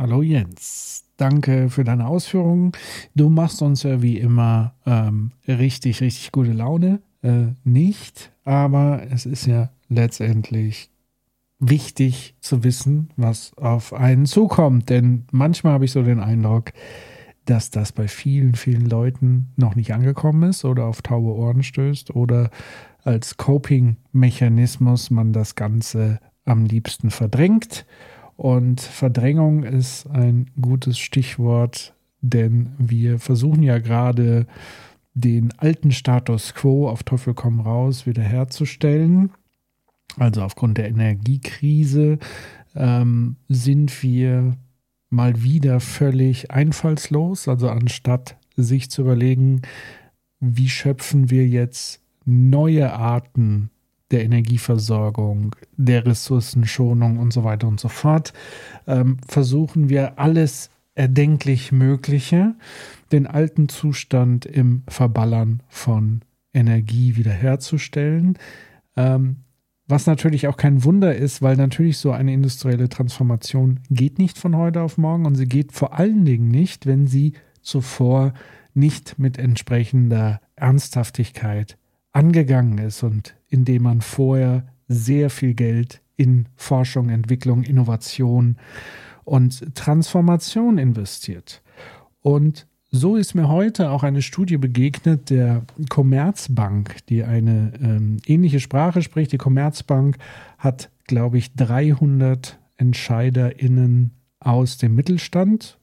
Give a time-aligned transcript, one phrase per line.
[0.00, 2.72] Hallo Jens, danke für deine Ausführungen.
[3.14, 7.02] Du machst uns ja wie immer ähm, richtig, richtig gute Laune.
[7.20, 10.88] Äh, nicht, aber es ist ja letztendlich
[11.58, 14.88] wichtig zu wissen, was auf einen zukommt.
[14.88, 16.72] Denn manchmal habe ich so den Eindruck,
[17.44, 22.16] dass das bei vielen, vielen Leuten noch nicht angekommen ist oder auf taube Ohren stößt
[22.16, 22.48] oder
[23.04, 27.84] als Coping-Mechanismus man das Ganze am liebsten verdrängt
[28.40, 31.92] und Verdrängung ist ein gutes Stichwort,
[32.22, 34.46] denn wir versuchen ja gerade
[35.12, 39.30] den alten Status quo auf Teufel komm raus wiederherzustellen.
[40.16, 42.18] Also aufgrund der Energiekrise
[42.74, 44.56] ähm, sind wir
[45.10, 47.46] mal wieder völlig einfallslos.
[47.46, 49.60] Also anstatt sich zu überlegen,
[50.38, 53.68] wie schöpfen wir jetzt neue Arten
[54.10, 58.32] der Energieversorgung, der Ressourcenschonung und so weiter und so fort,
[58.86, 62.54] ähm, versuchen wir alles erdenklich Mögliche,
[63.12, 66.22] den alten Zustand im Verballern von
[66.52, 68.38] Energie wiederherzustellen.
[68.96, 69.36] Ähm,
[69.86, 74.56] was natürlich auch kein Wunder ist, weil natürlich so eine industrielle Transformation geht nicht von
[74.56, 78.32] heute auf morgen und sie geht vor allen Dingen nicht, wenn sie zuvor
[78.72, 81.76] nicht mit entsprechender Ernsthaftigkeit
[82.12, 88.56] angegangen ist und indem man vorher sehr viel Geld in Forschung, Entwicklung, Innovation
[89.24, 91.62] und Transformation investiert.
[92.20, 98.58] Und so ist mir heute auch eine Studie begegnet der Commerzbank, die eine ähm, ähnliche
[98.58, 99.32] Sprache spricht.
[99.32, 100.18] Die Commerzbank
[100.58, 105.78] hat, glaube ich, 300 EntscheiderInnen aus dem Mittelstand.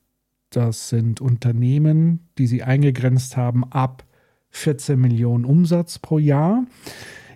[0.50, 4.04] Das sind Unternehmen, die sie eingegrenzt haben ab
[4.52, 6.66] 14 Millionen Umsatz pro Jahr.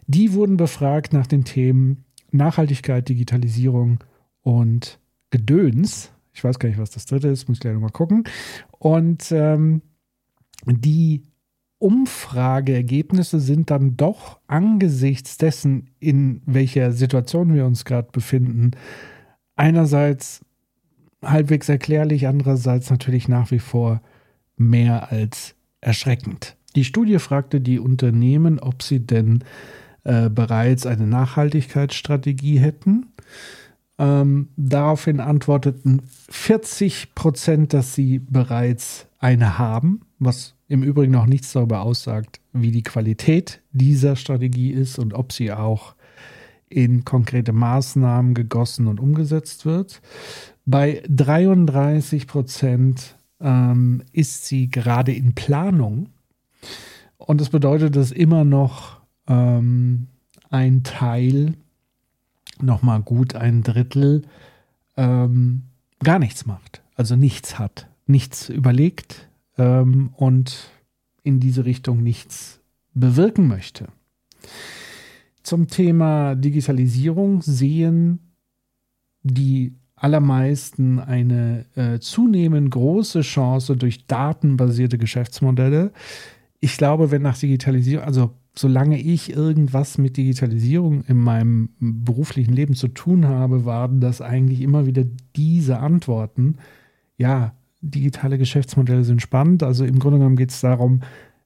[0.07, 3.99] Die wurden befragt nach den Themen Nachhaltigkeit, Digitalisierung
[4.41, 6.11] und Gedöns.
[6.33, 8.23] Ich weiß gar nicht, was das dritte ist, muss ich gleich nochmal gucken.
[8.79, 9.81] Und ähm,
[10.65, 11.23] die
[11.79, 18.71] Umfrageergebnisse sind dann doch angesichts dessen, in welcher Situation wir uns gerade befinden,
[19.55, 20.45] einerseits
[21.23, 24.01] halbwegs erklärlich, andererseits natürlich nach wie vor
[24.57, 26.55] mehr als erschreckend.
[26.75, 29.43] Die Studie fragte die Unternehmen, ob sie denn
[30.03, 33.07] äh, bereits eine Nachhaltigkeitsstrategie hätten.
[33.99, 41.51] Ähm, daraufhin antworteten 40 Prozent, dass sie bereits eine haben, was im Übrigen noch nichts
[41.51, 45.95] darüber aussagt, wie die Qualität dieser Strategie ist und ob sie auch
[46.69, 50.01] in konkrete Maßnahmen gegossen und umgesetzt wird.
[50.65, 56.07] Bei 33 Prozent ähm, ist sie gerade in Planung
[57.17, 60.07] und das bedeutet, dass immer noch ähm,
[60.49, 61.53] ein Teil,
[62.61, 64.23] nochmal gut ein Drittel,
[64.97, 65.63] ähm,
[65.99, 66.81] gar nichts macht.
[66.95, 70.71] Also nichts hat, nichts überlegt ähm, und
[71.23, 72.59] in diese Richtung nichts
[72.93, 73.87] bewirken möchte.
[75.43, 78.19] Zum Thema Digitalisierung sehen
[79.23, 85.91] die allermeisten eine äh, zunehmend große Chance durch datenbasierte Geschäftsmodelle.
[86.61, 92.75] Ich glaube, wenn nach Digitalisierung, also solange ich irgendwas mit Digitalisierung in meinem beruflichen Leben
[92.75, 95.03] zu tun habe, waren das eigentlich immer wieder
[95.35, 96.57] diese Antworten.
[97.17, 99.63] Ja, digitale Geschäftsmodelle sind spannend.
[99.63, 101.01] Also im Grunde genommen geht es darum,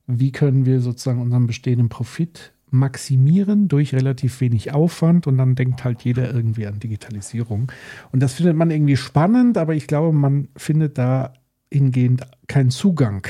[0.07, 5.83] wie können wir sozusagen unseren bestehenden Profit maximieren durch relativ wenig Aufwand und dann denkt
[5.83, 7.71] halt jeder irgendwie an Digitalisierung.
[8.11, 11.33] Und das findet man irgendwie spannend, aber ich glaube, man findet da
[11.71, 13.27] hingehend keinen Zugang.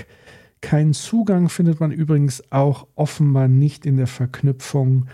[0.65, 5.05] Keinen Zugang findet man übrigens auch offenbar nicht in der Verknüpfung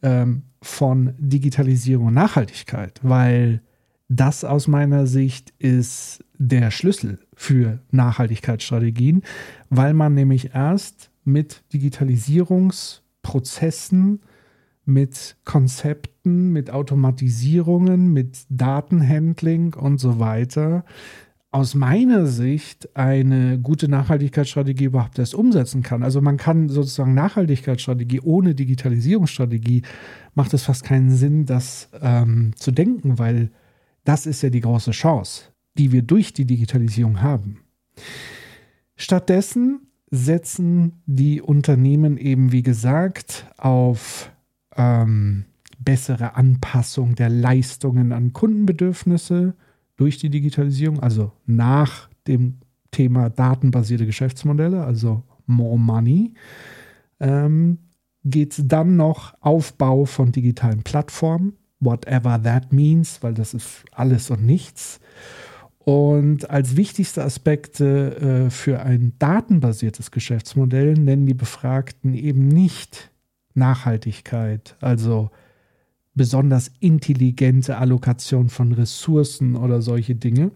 [0.00, 3.60] ähm, von Digitalisierung und Nachhaltigkeit, weil
[4.08, 9.20] das aus meiner Sicht ist der Schlüssel für Nachhaltigkeitsstrategien,
[9.68, 14.22] weil man nämlich erst mit Digitalisierungsprozessen,
[14.86, 20.86] mit Konzepten, mit Automatisierungen, mit Datenhandling und so weiter
[21.56, 26.02] aus meiner Sicht eine gute Nachhaltigkeitsstrategie überhaupt erst umsetzen kann.
[26.02, 29.80] Also man kann sozusagen Nachhaltigkeitsstrategie ohne Digitalisierungsstrategie
[30.34, 33.52] macht es fast keinen Sinn, das ähm, zu denken, weil
[34.04, 35.44] das ist ja die große Chance,
[35.78, 37.60] die wir durch die Digitalisierung haben.
[38.94, 39.80] Stattdessen
[40.10, 44.30] setzen die Unternehmen eben, wie gesagt, auf
[44.76, 45.46] ähm,
[45.78, 49.54] bessere Anpassung der Leistungen an Kundenbedürfnisse,
[49.96, 52.58] durch die Digitalisierung, also nach dem
[52.90, 56.34] Thema datenbasierte Geschäftsmodelle, also More Money,
[57.20, 57.78] ähm,
[58.24, 64.30] geht es dann noch Aufbau von digitalen Plattformen, whatever that means, weil das ist alles
[64.30, 65.00] und nichts.
[65.78, 73.12] Und als wichtigste Aspekte äh, für ein datenbasiertes Geschäftsmodell nennen die Befragten eben nicht
[73.54, 75.30] Nachhaltigkeit, also
[76.16, 80.50] besonders intelligente Allokation von Ressourcen oder solche Dinge,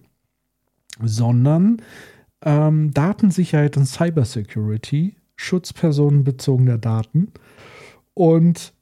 [1.02, 1.82] sondern
[2.42, 7.28] ähm, Datensicherheit und Cybersecurity, Schutz personenbezogener Daten.
[8.14, 8.72] Und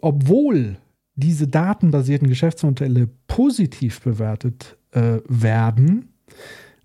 [0.00, 0.76] obwohl
[1.14, 6.12] diese datenbasierten Geschäftsmodelle positiv bewertet äh, werden,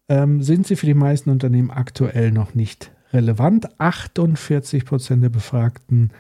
[0.08, 3.80] ähm, sind sie für die meisten Unternehmen aktuell noch nicht relevant.
[3.80, 6.12] 48 Prozent der Befragten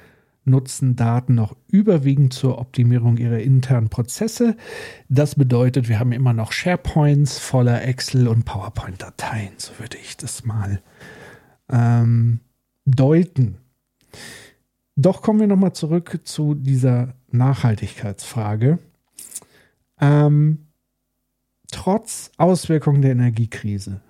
[0.45, 4.57] nutzen Daten noch überwiegend zur Optimierung ihrer internen Prozesse.
[5.09, 10.43] Das bedeutet, wir haben immer noch SharePoints voller Excel und PowerPoint-Dateien, so würde ich das
[10.43, 10.81] mal
[11.69, 12.39] ähm,
[12.85, 13.57] deuten.
[14.95, 18.79] Doch kommen wir nochmal zurück zu dieser Nachhaltigkeitsfrage.
[19.99, 20.67] Ähm,
[21.71, 24.01] trotz Auswirkungen der Energiekrise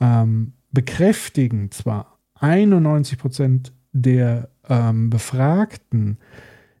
[0.00, 3.72] ähm, bekräftigen zwar 91 Prozent
[4.02, 6.18] der ähm, Befragten,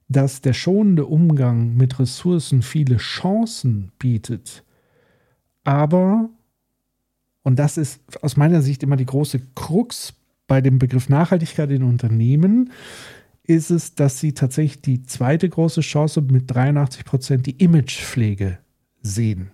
[0.08, 4.64] dass der schonende Umgang mit Ressourcen viele Chancen bietet,
[5.64, 6.30] aber,
[7.42, 10.14] und das ist aus meiner Sicht immer die große Krux
[10.46, 12.72] bei dem Begriff Nachhaltigkeit in Unternehmen,
[13.42, 18.58] ist es, dass sie tatsächlich die zweite große Chance mit 83 Prozent die Imagepflege
[19.02, 19.50] sehen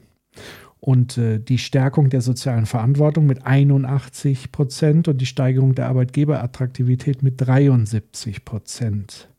[0.85, 7.23] und äh, die Stärkung der sozialen Verantwortung mit 81 Prozent und die Steigerung der Arbeitgeberattraktivität
[7.23, 9.31] mit 73 Prozent.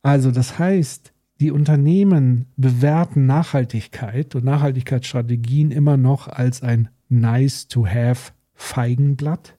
[0.00, 9.56] Also das heißt, die Unternehmen bewerten Nachhaltigkeit und Nachhaltigkeitsstrategien immer noch als ein nice-to-have Feigenblatt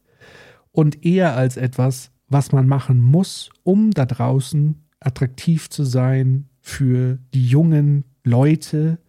[0.72, 7.20] und eher als etwas, was man machen muss, um da draußen attraktiv zu sein für
[7.34, 9.00] die jungen Leute,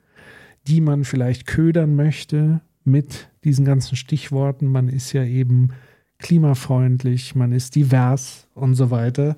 [0.70, 4.68] die man vielleicht ködern möchte mit diesen ganzen Stichworten.
[4.68, 5.70] Man ist ja eben
[6.18, 9.36] klimafreundlich, man ist divers und so weiter.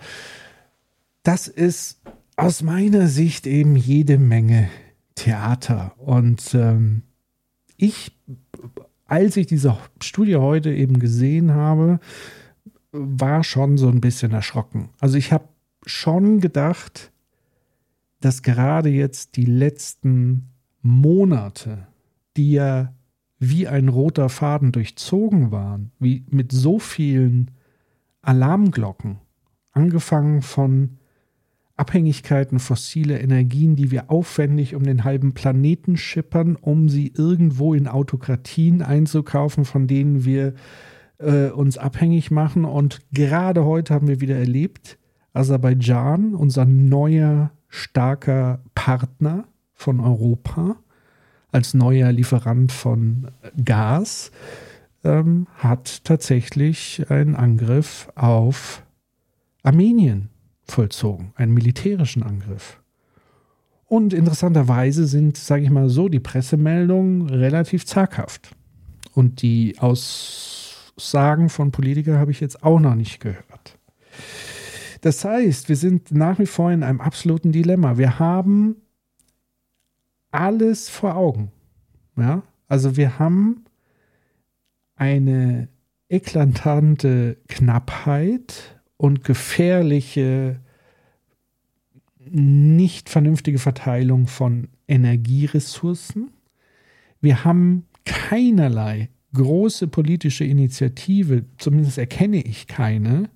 [1.22, 2.02] Das ist
[2.36, 4.68] aus meiner Sicht eben jede Menge
[5.14, 5.94] Theater.
[5.96, 7.02] Und ähm,
[7.78, 8.12] ich,
[9.06, 11.98] als ich diese Studie heute eben gesehen habe,
[12.90, 14.90] war schon so ein bisschen erschrocken.
[15.00, 15.48] Also ich habe
[15.86, 17.10] schon gedacht,
[18.20, 20.51] dass gerade jetzt die letzten
[20.82, 21.86] Monate,
[22.36, 22.92] die ja
[23.38, 27.50] wie ein roter Faden durchzogen waren, wie mit so vielen
[28.22, 29.18] Alarmglocken,
[29.72, 30.98] angefangen von
[31.76, 37.88] Abhängigkeiten fossiler Energien, die wir aufwendig um den halben Planeten schippern, um sie irgendwo in
[37.88, 40.54] Autokratien einzukaufen, von denen wir
[41.18, 42.64] äh, uns abhängig machen.
[42.64, 44.98] Und gerade heute haben wir wieder erlebt,
[45.32, 50.76] Aserbaidschan, unser neuer starker Partner, von Europa
[51.50, 53.30] als neuer Lieferant von
[53.62, 54.32] Gas
[55.04, 58.82] ähm, hat tatsächlich einen Angriff auf
[59.62, 60.30] Armenien
[60.64, 62.80] vollzogen, einen militärischen Angriff.
[63.86, 68.56] Und interessanterweise sind, sage ich mal so, die Pressemeldungen relativ zaghaft.
[69.12, 73.78] Und die Aussagen von Politikern habe ich jetzt auch noch nicht gehört.
[75.02, 77.98] Das heißt, wir sind nach wie vor in einem absoluten Dilemma.
[77.98, 78.76] Wir haben
[80.32, 81.52] alles vor Augen.
[82.16, 83.64] Ja, also wir haben
[84.96, 85.68] eine
[86.08, 90.60] eklatante Knappheit und gefährliche,
[92.18, 96.30] nicht vernünftige Verteilung von Energieressourcen.
[97.20, 103.30] Wir haben keinerlei große politische Initiative, zumindest erkenne ich keine,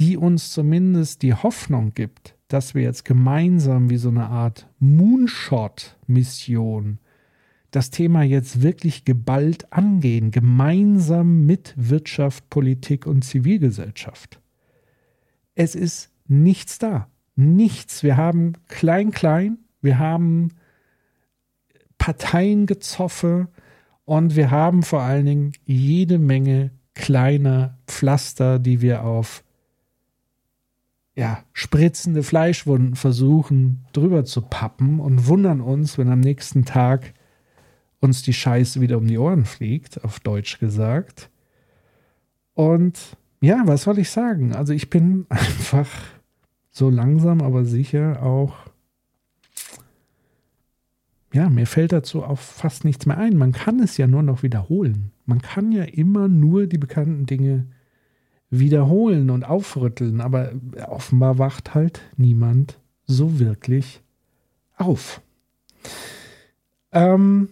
[0.00, 6.98] die uns zumindest die Hoffnung gibt, dass wir jetzt gemeinsam wie so eine Art Moonshot-Mission
[7.70, 14.38] das Thema jetzt wirklich geballt angehen, gemeinsam mit Wirtschaft, Politik und Zivilgesellschaft.
[15.54, 17.08] Es ist nichts da.
[17.34, 18.02] Nichts.
[18.02, 20.50] Wir haben klein-klein, wir haben
[21.96, 23.48] Parteiengezoffe
[24.04, 29.42] und wir haben vor allen Dingen jede Menge kleiner Pflaster, die wir auf
[31.14, 37.12] ja, spritzende Fleischwunden versuchen drüber zu pappen und wundern uns, wenn am nächsten Tag
[38.00, 41.30] uns die Scheiße wieder um die Ohren fliegt, auf Deutsch gesagt.
[42.54, 44.54] Und ja, was soll ich sagen?
[44.54, 45.88] Also ich bin einfach
[46.70, 48.54] so langsam, aber sicher auch,
[51.34, 53.36] ja, mir fällt dazu auch fast nichts mehr ein.
[53.36, 55.12] Man kann es ja nur noch wiederholen.
[55.26, 57.66] Man kann ja immer nur die bekannten Dinge
[58.52, 60.52] wiederholen und aufrütteln, aber
[60.86, 64.00] offenbar wacht halt niemand so wirklich
[64.76, 65.20] auf.
[66.92, 67.48] Ähm,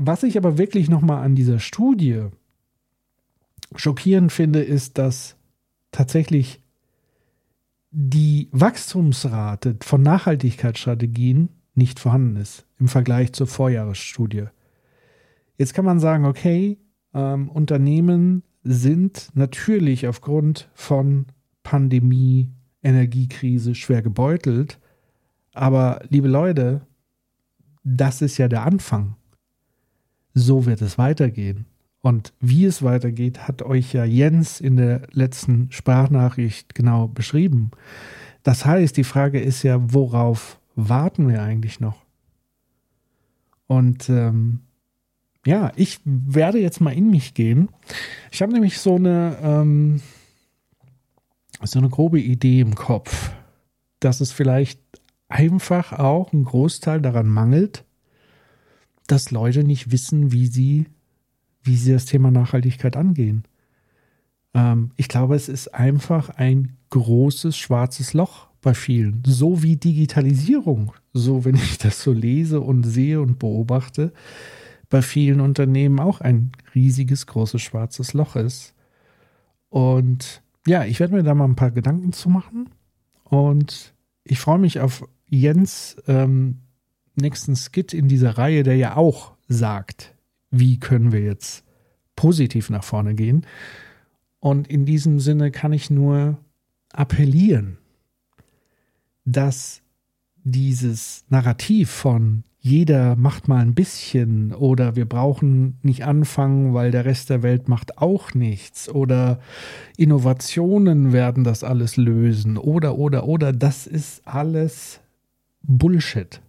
[0.00, 2.26] Was ich aber wirklich nochmal an dieser Studie
[3.74, 5.34] schockierend finde, ist, dass
[5.90, 6.62] tatsächlich
[7.90, 14.44] die Wachstumsrate von Nachhaltigkeitsstrategien nicht vorhanden ist im Vergleich zur Vorjahresstudie.
[15.56, 16.78] Jetzt kann man sagen, okay,
[17.14, 21.26] ähm, Unternehmen sind natürlich aufgrund von
[21.62, 22.50] Pandemie,
[22.82, 24.78] Energiekrise schwer gebeutelt.
[25.52, 26.82] Aber liebe Leute,
[27.82, 29.16] das ist ja der Anfang.
[30.34, 31.66] So wird es weitergehen.
[32.00, 37.70] Und wie es weitergeht, hat euch ja Jens in der letzten Sprachnachricht genau beschrieben.
[38.44, 42.04] Das heißt, die Frage ist ja, worauf warten wir eigentlich noch?
[43.66, 44.60] Und ähm,
[45.48, 47.68] ja, ich werde jetzt mal in mich gehen.
[48.30, 50.00] Ich habe nämlich so eine, ähm,
[51.62, 53.32] so eine grobe Idee im Kopf,
[54.00, 54.80] dass es vielleicht
[55.28, 57.84] einfach auch ein Großteil daran mangelt,
[59.06, 60.86] dass Leute nicht wissen, wie sie
[61.68, 63.44] wie sie das Thema Nachhaltigkeit angehen.
[64.54, 69.22] Ähm, ich glaube, es ist einfach ein großes schwarzes Loch bei vielen.
[69.26, 74.12] So wie Digitalisierung, so wenn ich das so lese und sehe und beobachte,
[74.88, 78.74] bei vielen Unternehmen auch ein riesiges, großes schwarzes Loch ist.
[79.68, 82.70] Und ja, ich werde mir da mal ein paar Gedanken zu machen.
[83.24, 86.60] Und ich freue mich auf Jens ähm,
[87.14, 90.14] nächsten Skit in dieser Reihe, der ja auch sagt,
[90.50, 91.64] wie können wir jetzt
[92.16, 93.46] positiv nach vorne gehen.
[94.40, 96.38] Und in diesem Sinne kann ich nur
[96.92, 97.78] appellieren,
[99.24, 99.82] dass
[100.50, 107.04] dieses Narrativ von jeder macht mal ein bisschen oder wir brauchen nicht anfangen, weil der
[107.04, 109.40] Rest der Welt macht auch nichts oder
[109.96, 115.00] Innovationen werden das alles lösen oder oder oder das ist alles
[115.62, 116.40] Bullshit.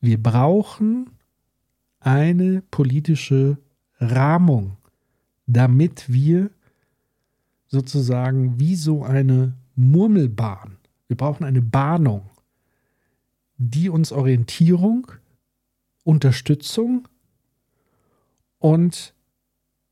[0.00, 1.10] Wir brauchen
[2.00, 3.58] eine politische
[3.98, 4.76] Rahmung,
[5.46, 6.50] damit wir
[7.66, 10.76] sozusagen wie so eine Murmelbahn,
[11.08, 12.22] wir brauchen eine Bahnung,
[13.70, 15.10] die uns Orientierung,
[16.04, 17.08] Unterstützung
[18.58, 19.14] und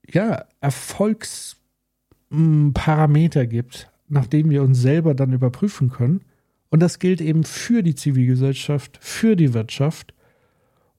[0.09, 6.23] ja, Erfolgsparameter gibt, nachdem wir uns selber dann überprüfen können.
[6.69, 10.15] Und das gilt eben für die Zivilgesellschaft, für die Wirtschaft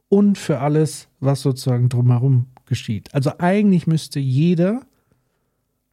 [0.08, 3.14] und für alles, was sozusagen drumherum geschieht.
[3.14, 4.82] Also eigentlich müsste jeder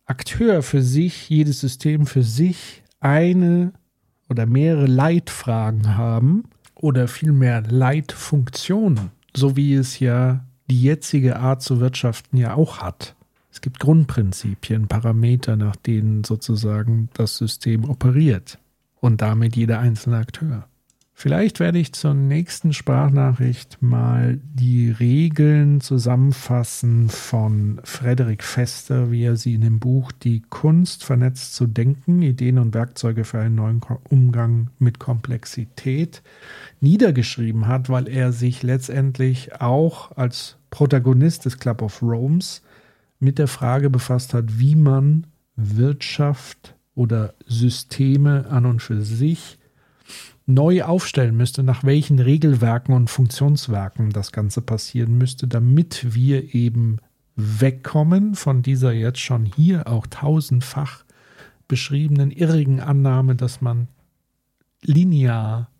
[0.05, 3.73] Akteur für sich, jedes System für sich eine
[4.29, 6.45] oder mehrere Leitfragen haben
[6.81, 13.15] oder vielmehr Leitfunktionen, so wie es ja die jetzige Art zu wirtschaften ja auch hat.
[13.51, 18.59] Es gibt Grundprinzipien, Parameter, nach denen sozusagen das System operiert
[19.01, 20.69] und damit jeder einzelne Akteur.
[21.21, 29.35] Vielleicht werde ich zur nächsten Sprachnachricht mal die Regeln zusammenfassen von Frederik Fester, wie er
[29.35, 33.81] sie in dem Buch Die Kunst vernetzt zu denken, Ideen und Werkzeuge für einen neuen
[34.09, 36.23] Umgang mit Komplexität
[36.81, 42.63] niedergeschrieben hat, weil er sich letztendlich auch als Protagonist des Club of Rome's
[43.19, 49.59] mit der Frage befasst hat, wie man Wirtschaft oder Systeme an und für sich
[50.49, 56.99] neu aufstellen müsste, nach welchen Regelwerken und Funktionswerken das Ganze passieren müsste, damit wir eben
[57.37, 61.05] wegkommen von dieser jetzt schon hier auch tausendfach
[61.69, 63.89] beschriebenen irrigen Annahme, dass man
[64.83, 65.71] linear,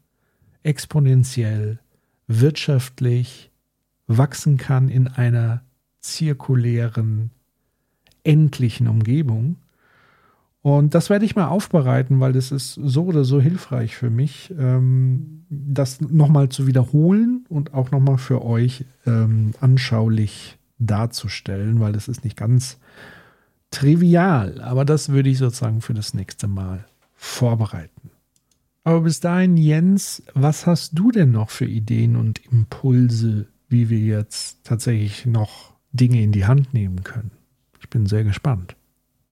[0.63, 1.81] exponentiell,
[2.27, 3.51] wirtschaftlich
[4.07, 5.63] wachsen kann in einer
[6.01, 7.31] zirkulären,
[8.23, 9.57] endlichen Umgebung,
[10.63, 14.53] und das werde ich mal aufbereiten, weil das ist so oder so hilfreich für mich,
[14.59, 22.09] ähm, das nochmal zu wiederholen und auch nochmal für euch ähm, anschaulich darzustellen, weil das
[22.09, 22.79] ist nicht ganz
[23.71, 24.61] trivial.
[24.61, 28.11] Aber das würde ich sozusagen für das nächste Mal vorbereiten.
[28.85, 33.99] Aber bis dahin, Jens, was hast du denn noch für Ideen und Impulse, wie wir
[33.99, 37.33] jetzt tatsächlich noch Dinge in die Hand nehmen können?
[37.81, 38.77] Ich bin sehr gespannt.